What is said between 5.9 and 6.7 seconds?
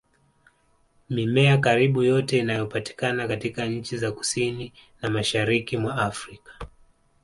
Afrika